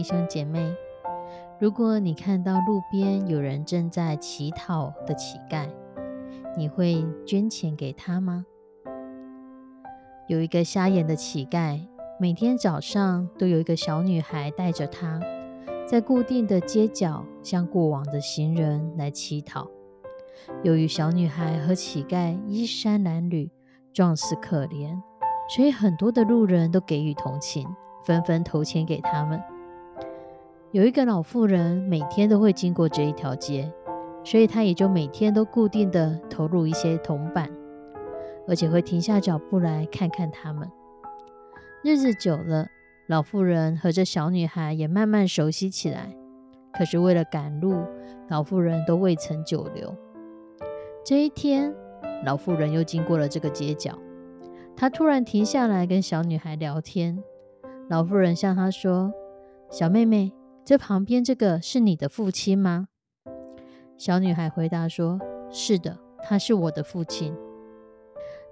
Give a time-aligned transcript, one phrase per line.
[0.00, 0.74] 弟兄姐妹，
[1.58, 5.68] 如果你看到路边有人正在乞讨的乞丐，
[6.56, 8.46] 你会捐钱给他吗？
[10.26, 11.86] 有一个瞎眼的乞丐，
[12.18, 15.20] 每天早上都有一个小女孩带着他，
[15.86, 19.68] 在固定的街角向过往的行人来乞讨。
[20.62, 23.50] 由于小女孩和乞丐衣衫褴褛、
[23.92, 24.98] 状似可怜，
[25.54, 27.68] 所以很多的路人都给予同情。
[28.02, 29.38] 纷纷投钱给他们。
[30.72, 33.68] 有一个老妇人每天都会经过这一条街，
[34.22, 37.50] 所以她也就每天都固定的投入一些铜板，
[38.46, 40.70] 而且会停下脚步来看看他们。
[41.82, 42.68] 日子久了，
[43.08, 46.14] 老妇人和这小女孩也慢慢熟悉起来。
[46.72, 47.74] 可是为了赶路，
[48.28, 49.92] 老妇人都未曾久留。
[51.04, 51.74] 这一天，
[52.24, 53.98] 老妇人又经过了这个街角，
[54.76, 57.20] 她突然停下来跟小女孩聊天。
[57.88, 59.12] 老妇人向她说
[59.68, 60.32] ：“小妹妹，
[60.64, 62.88] 这旁边这个是你的父亲吗？”
[63.98, 65.18] 小女孩回答说
[65.50, 67.34] ：“是的，他是我的父亲。”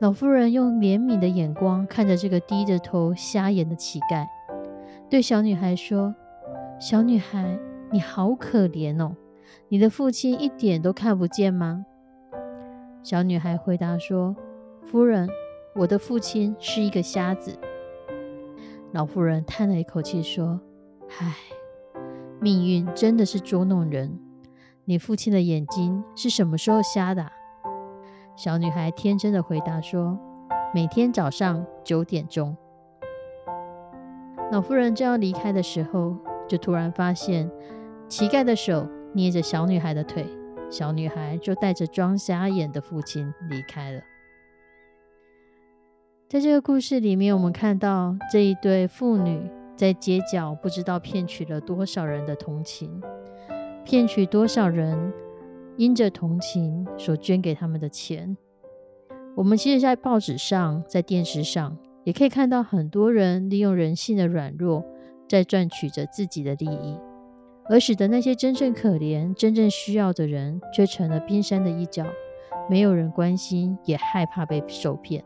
[0.00, 4.26] 老妇人用怜悯的眼光看着这个低着头、瞎眼的乞丐，
[5.08, 6.14] 对小女孩说
[6.78, 7.58] ：“小女孩，
[7.90, 9.16] 你好可怜哦，
[9.68, 11.86] 你的父亲一点都看不见吗？”
[13.02, 14.36] 小女孩回答说
[14.84, 15.30] ：“夫人，
[15.76, 17.56] 我的父亲是一个瞎子。”
[18.92, 20.60] 老妇人叹了一口气说
[21.20, 21.36] ：“唉，
[22.46, 24.16] 命运真的是捉弄人。
[24.84, 27.28] 你父亲的眼睛是什么时候瞎的？”
[28.38, 30.16] 小女孩天真的回答说
[30.72, 32.56] ：“每天早上九点钟。”
[34.52, 37.50] 老妇人正要离开的时候，就突然发现
[38.08, 40.24] 乞丐的手捏着小女孩的腿，
[40.70, 44.00] 小女孩就带着装瞎眼的父亲离开了。
[46.28, 53.00] 在这个故事里面，我们看到这一对父女在街角不知道骗取了多少人的同情，
[53.84, 55.12] 骗取多少人
[55.76, 58.36] 因着同情所捐给他们的钱。
[59.36, 64.82] 我们其实，在报纸上、在电视上，也可以看到很多人利用人性的软弱，
[65.28, 66.98] 在赚取着自己的利益，
[67.68, 72.06] 而使得那些真正可怜、真正需要的人，却成了冰山的一角，
[72.70, 75.22] 没有人关心，也害怕被受骗。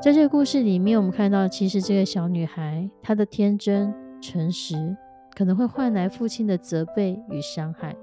[0.00, 4.96] 在这个故事里面，我们看到，其实这个小女孩她的天真、诚实，
[5.34, 7.96] 可能会换来父亲的责备与伤害，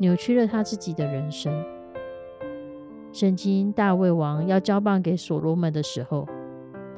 [0.00, 1.52] 扭曲了她自己的人生。
[3.12, 6.26] 圣经大卫王要交棒给所罗门的时候，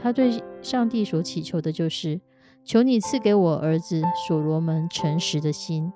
[0.00, 2.20] 他对上帝所祈求的就是：
[2.64, 5.92] 求你赐给我儿子所罗门诚实的心，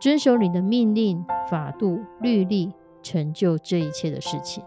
[0.00, 2.72] 遵守你的命令、法度、律例，
[3.02, 4.62] 成就这一切的事情。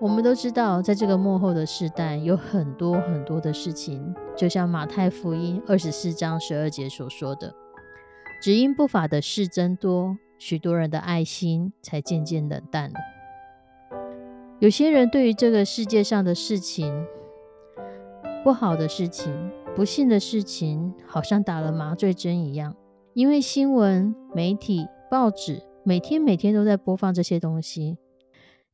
[0.00, 7.54] 我们都知道，在这个幕后的时代，有很多很多的事情，就像马太福音二十四章十二节所说的
[8.40, 12.96] ：“只因不法的事增多，许多人的爱心才渐渐冷淡了。”
[14.58, 17.04] 有些人对于这个世界上的事情、
[18.42, 22.74] 不好的事情、不幸的事情，好像打了麻醉针一样，
[23.12, 27.98] 因为新闻、媒体、报纸每天每天都在播放这些东西。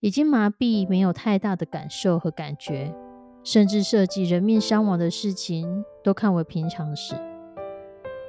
[0.00, 2.94] 已经麻痹，没有太大的感受和感觉，
[3.42, 7.14] 甚至涉及人命伤亡的事情都看为平常事。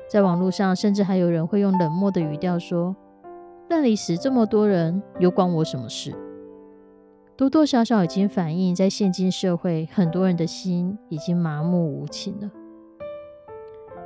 [0.08, 2.96] 在网络上，甚至还有人会用冷漠的语调说
[3.70, 6.16] ：“那里死这么多人，又关我什么事？”
[7.36, 12.50] 多多少少已经反映在现今社会，很多人的心已经麻木无情了。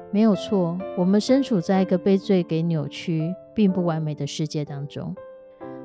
[0.09, 5.15] 没有错，我们身处在一个被罪给扭曲、并不完美的世界当中。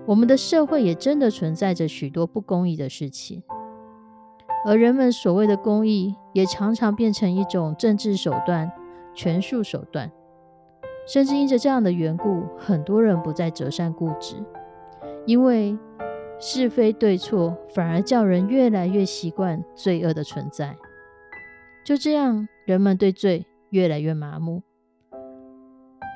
[0.07, 3.43] 我们的社会也真的存在着许多不公义的事情，
[4.65, 8.71] 而人们所谓的公义，也常常变成一种政治手段、
[9.15, 10.11] 权术手段。
[11.09, 14.37] 甚至因着这样的缘故，很多人不再折善固执，
[15.25, 15.77] 因为
[16.39, 20.77] 是非对错反而叫人越来越习惯罪恶的存在。
[21.85, 24.63] 就这样，人们对罪越来越麻木，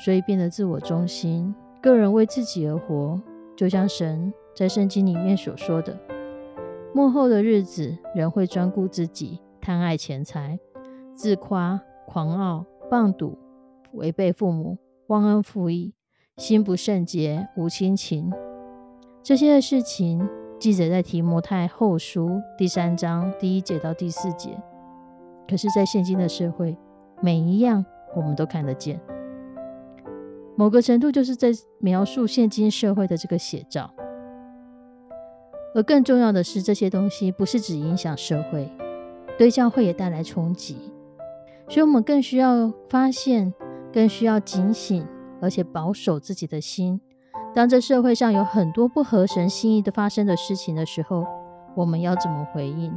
[0.04, 3.20] 所以变得自我中心，个人为自己而活。
[3.60, 5.94] 就像神在圣经里面所说的
[6.96, 10.58] ：“幕后的日子，人会专顾自己，贪爱钱财，
[11.14, 13.36] 自夸、狂傲、棒赌。”
[13.92, 14.78] 违背父母，
[15.08, 15.92] 忘恩负义，
[16.38, 18.32] 心不圣洁，无亲情，
[19.22, 20.26] 这些的事情
[20.58, 24.58] 记载在提摩太后书第三章第一节到第四节。
[25.46, 26.74] 可是，在现今的社会，
[27.20, 27.84] 每一样
[28.16, 28.98] 我们都看得见，
[30.60, 33.90] 某个程度就是在描述现今社会的这个写照。
[35.74, 38.70] 而更重要的是，这些东西不是只影响社会，
[39.38, 40.76] 对教会也带来冲击，
[41.66, 43.54] 所以我们更需要发现。
[43.90, 45.04] 更需要警醒，
[45.40, 47.00] 而且保守自己的心。
[47.54, 51.26] 当这社会上有很多不合神心意的发生的事情的时候，
[51.74, 52.92] 我们要怎么回应？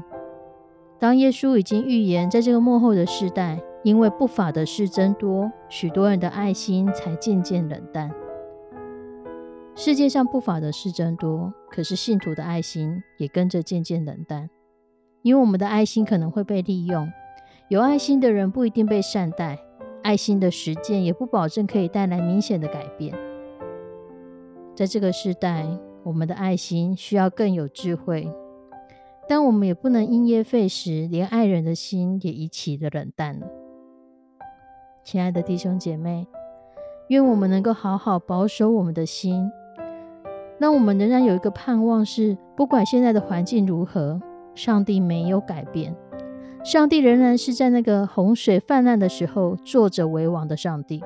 [1.00, 8.10] 当耶稣已经预言，在这个幕后的世代，因为不法的事增多，许多人的爱心才渐渐冷淡。
[9.76, 14.50] 世界上不法的事增多，可是信徒的爱心也跟着渐渐冷淡，
[15.22, 17.12] 因为我们的爱心可能会被利用，
[17.70, 19.60] 有爱心的人不一定被善待。
[20.04, 23.14] 爱心的实践也不保证可以带来明显的改变。
[24.76, 25.66] 在这个时代，
[26.04, 28.30] 我们的爱心需要更有智慧，
[29.28, 33.48] 但我们也不能因噎废食，连爱人的心也一起的冷淡了。
[35.04, 36.26] 亲爱的弟兄姐妹，
[37.10, 39.52] 愿我们能够好好保守我们的心，
[40.58, 44.22] 让我们仍然有一个盼望：是不管现在的环境如何，
[44.56, 45.94] 上帝没有改变。
[46.64, 51.04] 上帝仍然是在那个洪水泛滥的时候坐着为王的上帝。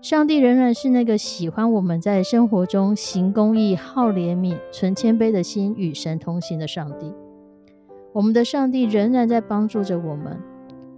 [0.00, 7.12] 上帝仍然是那个喜欢我们在生活中行公义、好怜悯、存谦卑的心与神同行的上帝。
[8.12, 10.40] 我们的上帝仍然在帮助着我们。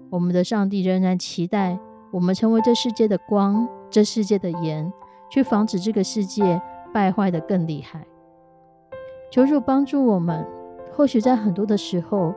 [0.08, 1.78] 我们的上帝仍然期待
[2.14, 4.92] 我们成为这世界的光、这世界的盐，
[5.28, 6.62] 去防止这个世界
[6.92, 8.06] 败坏的更厉害。
[9.32, 10.46] 求主帮助我们。
[10.92, 12.32] 或许在很多的时候。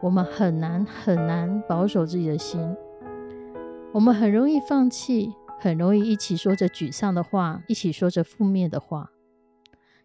[0.00, 2.76] 我们很难很难保守自己的心，
[3.92, 9.12] 我们很容易放弃，很容易一起说着沮丧的话，一起说着负面的话。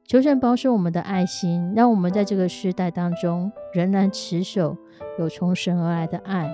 [0.05, 4.77] 求神保守我们的爱心，让我们在这个时代当中仍然持守
[5.17, 6.53] 有从神而来的爱，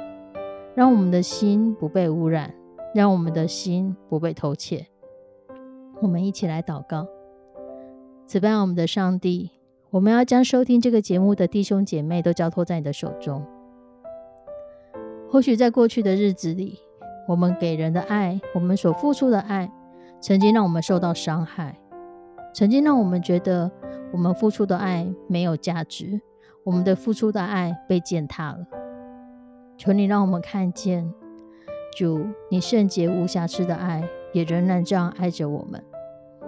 [0.75, 2.53] 让我们的心不被污染，
[2.95, 4.87] 让我们的心不被偷窃。
[6.01, 7.07] 我们一起来祷告，
[8.25, 9.51] 此拜我们的上帝。
[9.91, 13.45] 我们要将收听这个节目的弟兄姐妹都交托在你的手中。
[15.29, 16.79] 或许在过去的日子里，
[17.27, 19.71] 我们给人的爱，我们所付出的爱，
[20.19, 21.79] 曾经让我们受到伤害，
[22.55, 23.71] 曾经让我们觉得
[24.11, 26.19] 我们付出的爱没有价值，
[26.63, 28.65] 我们的付出的爱被践踏了。
[29.77, 31.13] 求你让我们看见，
[31.97, 35.83] 主，你圣洁无瑕疵的爱，也仍然这样爱着我们。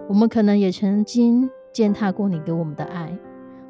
[0.08, 3.18] 我们可能也曾经践踏过你给我们的爱。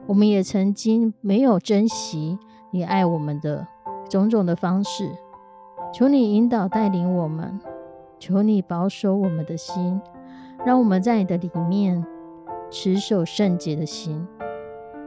[0.08, 2.38] 我们也曾经没有珍惜
[2.70, 3.66] 你爱我们的
[4.08, 5.10] 种种的方式，
[5.92, 7.60] 求你引导带领我们，
[8.20, 10.00] 求你保守我们的心，
[10.64, 12.06] 让我们在你的里面
[12.70, 14.28] 持守圣洁的心。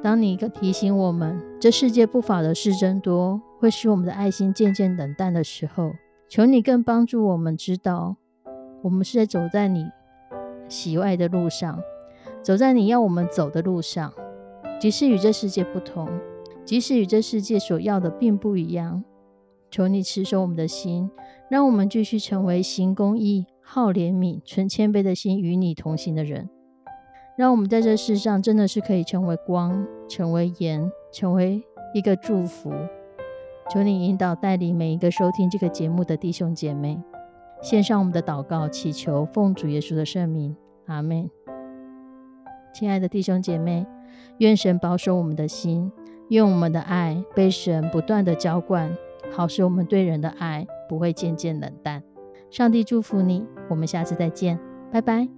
[0.03, 5.93] 当你一个提醒我们这世界不法的事真多，会使我们的爱心渐渐冷淡的时候，
[6.29, 8.17] 求你更帮助我们知道，
[8.83, 9.87] 我们是在走在你
[10.69, 11.81] 喜爱的路上，
[12.41, 14.13] 走在你要我们走的路上。
[14.81, 16.09] 即使与这世界不同，
[16.65, 19.03] 即使与这世界所要的并不一样，
[19.73, 21.11] 求你持守我们的心，
[21.51, 26.49] 让我们继续成为行公义、好怜悯、存谦卑的心与你同行的人。
[27.37, 31.63] 让我们在这世上真的是可以成为光，成为盐，成为
[31.93, 32.73] 一个祝福。
[33.71, 37.01] 求你引导带领每一个收听这个节目的弟兄姐妹，
[37.61, 40.57] 献上我们的祷告，祈求奉主耶稣的圣名，
[40.87, 41.29] 阿门。
[42.73, 43.87] 亲爱的弟兄姐妹。
[44.39, 45.93] 愿神保守我们的心，
[46.29, 48.91] 愿我们的爱被神不断的浇灌，
[49.31, 52.03] 好使我们对人的爱不会渐渐冷淡。
[52.51, 54.59] 上帝祝福你，我们下次再见，
[54.91, 55.38] 拜拜。